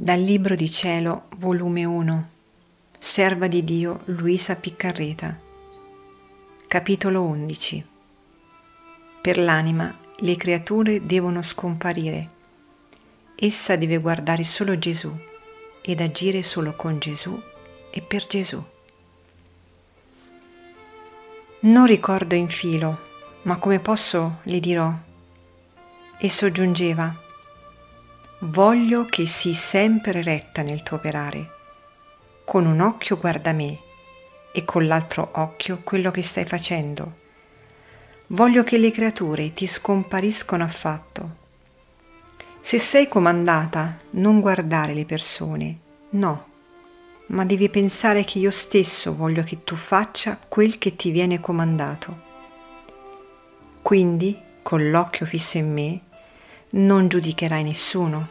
Dal 0.00 0.20
Libro 0.20 0.54
di 0.54 0.70
Cielo, 0.70 1.24
volume 1.38 1.84
1, 1.84 2.28
Serva 3.00 3.48
di 3.48 3.64
Dio 3.64 4.02
Luisa 4.04 4.54
Piccarreta, 4.54 5.36
capitolo 6.68 7.22
11. 7.22 7.84
Per 9.20 9.38
l'anima 9.38 9.92
le 10.18 10.36
creature 10.36 11.04
devono 11.04 11.42
scomparire. 11.42 12.28
Essa 13.34 13.74
deve 13.74 13.98
guardare 13.98 14.44
solo 14.44 14.78
Gesù 14.78 15.12
ed 15.82 16.00
agire 16.00 16.44
solo 16.44 16.74
con 16.74 17.00
Gesù 17.00 17.36
e 17.90 18.00
per 18.00 18.24
Gesù. 18.28 18.64
Non 21.62 21.86
ricordo 21.86 22.36
in 22.36 22.48
filo, 22.48 22.98
ma 23.42 23.56
come 23.56 23.80
posso 23.80 24.38
le 24.44 24.60
dirò. 24.60 24.94
E 26.20 26.30
soggiungeva 26.30 27.26
Voglio 28.42 29.04
che 29.04 29.26
sii 29.26 29.52
sempre 29.52 30.22
retta 30.22 30.62
nel 30.62 30.84
tuo 30.84 30.98
operare. 30.98 31.50
Con 32.44 32.66
un 32.66 32.78
occhio 32.78 33.18
guarda 33.18 33.50
me 33.50 33.76
e 34.52 34.64
con 34.64 34.86
l'altro 34.86 35.30
occhio 35.32 35.80
quello 35.82 36.12
che 36.12 36.22
stai 36.22 36.44
facendo. 36.44 37.16
Voglio 38.28 38.62
che 38.62 38.78
le 38.78 38.92
creature 38.92 39.52
ti 39.54 39.66
scompariscono 39.66 40.62
affatto. 40.62 41.30
Se 42.60 42.78
sei 42.78 43.08
comandata, 43.08 43.96
non 44.10 44.40
guardare 44.40 44.94
le 44.94 45.04
persone, 45.04 45.78
no, 46.10 46.46
ma 47.26 47.44
devi 47.44 47.68
pensare 47.68 48.22
che 48.22 48.38
io 48.38 48.52
stesso 48.52 49.16
voglio 49.16 49.42
che 49.42 49.64
tu 49.64 49.74
faccia 49.74 50.38
quel 50.46 50.78
che 50.78 50.94
ti 50.94 51.10
viene 51.10 51.40
comandato. 51.40 52.26
Quindi, 53.82 54.38
con 54.62 54.90
l'occhio 54.90 55.26
fisso 55.26 55.58
in 55.58 55.72
me, 55.72 56.00
non 56.70 57.08
giudicherai 57.08 57.62
nessuno. 57.62 58.28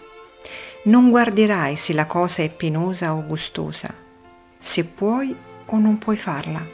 Non 0.84 1.10
guarderai 1.10 1.76
se 1.76 1.94
la 1.94 2.06
cosa 2.06 2.44
è 2.44 2.50
penosa 2.50 3.14
o 3.14 3.24
gustosa, 3.26 3.94
se 4.58 4.86
puoi 4.86 5.36
o 5.66 5.78
non 5.78 5.98
puoi 5.98 6.18
farla. 6.18 6.66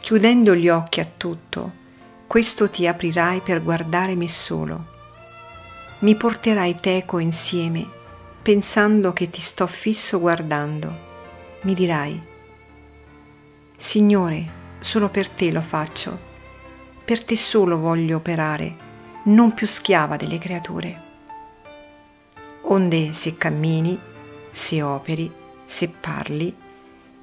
Chiudendo 0.00 0.54
gli 0.54 0.68
occhi 0.68 1.00
a 1.00 1.06
tutto, 1.16 1.80
questo 2.26 2.68
ti 2.68 2.86
aprirai 2.86 3.40
per 3.40 3.62
guardare 3.62 4.16
me 4.16 4.28
solo. 4.28 4.86
Mi 6.00 6.16
porterai 6.16 6.80
teco 6.80 7.18
insieme, 7.18 7.88
pensando 8.42 9.12
che 9.12 9.30
ti 9.30 9.40
sto 9.40 9.66
fisso 9.66 10.18
guardando. 10.18 11.10
Mi 11.62 11.74
dirai, 11.74 12.20
Signore, 13.76 14.60
solo 14.80 15.08
per 15.08 15.28
te 15.28 15.50
lo 15.50 15.60
faccio, 15.60 16.18
per 17.04 17.22
te 17.24 17.36
solo 17.36 17.78
voglio 17.78 18.16
operare 18.16 18.90
non 19.24 19.54
più 19.54 19.66
schiava 19.66 20.16
delle 20.16 20.38
creature. 20.38 21.10
Onde 22.62 23.12
se 23.12 23.36
cammini, 23.36 23.98
se 24.50 24.82
operi, 24.82 25.30
se 25.64 25.88
parli, 25.88 26.54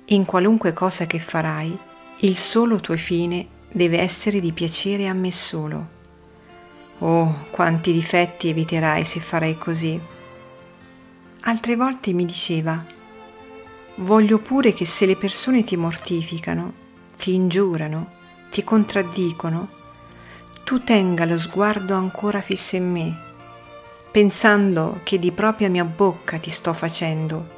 in 0.05 0.25
qualunque 0.25 0.73
cosa 0.73 1.05
che 1.05 1.19
farai, 1.19 1.77
il 2.21 2.37
solo 2.37 2.79
tuo 2.79 2.97
fine 2.97 3.47
deve 3.71 3.99
essere 3.99 4.39
di 4.39 4.51
piacere 4.51 5.07
a 5.07 5.13
me 5.13 5.31
solo. 5.31 5.97
Oh, 6.99 7.45
quanti 7.51 7.93
difetti 7.93 8.49
eviterai 8.49 9.05
se 9.05 9.19
farai 9.19 9.57
così. 9.57 9.99
Altre 11.41 11.75
volte 11.75 12.11
mi 12.11 12.25
diceva, 12.25 12.83
voglio 13.95 14.39
pure 14.39 14.73
che 14.73 14.85
se 14.85 15.05
le 15.05 15.15
persone 15.15 15.63
ti 15.63 15.77
mortificano, 15.77 16.73
ti 17.17 17.33
ingiurano, 17.33 18.11
ti 18.51 18.63
contraddicono, 18.63 19.69
tu 20.63 20.83
tenga 20.83 21.25
lo 21.25 21.37
sguardo 21.37 21.95
ancora 21.95 22.41
fisso 22.41 22.75
in 22.75 22.91
me, 22.91 23.15
pensando 24.11 24.99
che 25.03 25.17
di 25.17 25.31
propria 25.31 25.69
mia 25.69 25.83
bocca 25.83 26.37
ti 26.37 26.49
sto 26.51 26.73
facendo. 26.73 27.57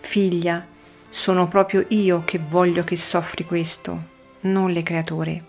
Figlia, 0.00 0.64
sono 1.08 1.48
proprio 1.48 1.84
io 1.88 2.22
che 2.24 2.38
voglio 2.38 2.84
che 2.84 2.96
soffri 2.96 3.44
questo, 3.44 4.02
non 4.40 4.70
le 4.70 4.82
creature. 4.82 5.42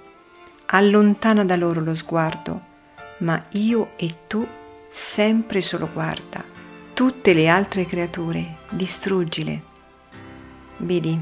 Allontana 0.68 1.44
da 1.44 1.56
loro 1.56 1.82
lo 1.82 1.94
sguardo, 1.94 2.62
ma 3.20 3.44
io 3.52 3.92
e 3.98 4.16
tu 4.28 4.48
sempre 4.88 5.62
solo 5.62 5.90
guarda. 5.92 6.44
Tutte 6.94 7.34
le 7.34 7.48
altre 7.48 7.86
creature, 7.86 8.58
distruggile. 8.70 9.62
Vedi, 10.78 11.20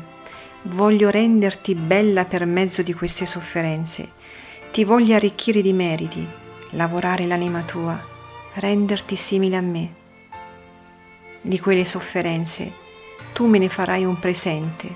voglio 0.64 1.10
renderti 1.10 1.74
bella 1.74 2.26
per 2.26 2.46
mezzo 2.46 2.82
di 2.82 2.94
queste 2.94 3.26
sofferenze 3.26 4.14
ti 4.78 4.86
voglio 4.86 5.16
arricchire 5.16 5.64
di 5.64 5.74
meriti, 5.74 6.24
lavorare 6.74 7.26
l'anima 7.26 7.64
tua, 7.64 8.00
renderti 8.54 9.16
simile 9.16 9.56
a 9.56 9.62
me. 9.62 9.94
Di 11.42 11.60
quelle 11.60 11.84
sofferenze 11.84 12.72
tu 13.34 13.48
me 13.48 13.58
ne 13.58 13.70
farai 13.70 14.06
un 14.06 14.20
presente, 14.20 14.88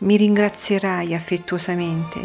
mi 0.00 0.18
ringrazierai 0.18 1.14
affettuosamente, 1.14 2.20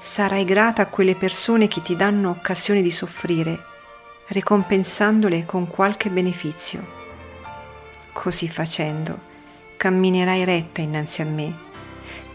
sarai 0.00 0.44
grata 0.44 0.82
a 0.82 0.86
quelle 0.86 1.14
persone 1.14 1.68
che 1.68 1.82
ti 1.82 1.94
danno 1.94 2.30
occasione 2.30 2.82
di 2.82 2.90
soffrire, 2.90 3.56
ricompensandole 4.26 5.46
con 5.46 5.68
qualche 5.68 6.10
beneficio. 6.10 6.80
Così 8.10 8.48
facendo, 8.48 9.16
camminerai 9.76 10.42
retta 10.42 10.80
innanzi 10.80 11.22
a 11.22 11.26
me. 11.26 11.56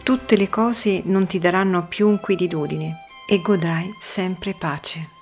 Tutte 0.03 0.37
le 0.37 0.47
cose 0.47 1.01
non 1.03 1.27
ti 1.27 1.37
daranno 1.37 1.85
più 1.85 2.09
inquietudine 2.09 3.02
e 3.33 3.39
godrai 3.39 3.91
sempre 3.99 4.53
pace. 4.53 5.12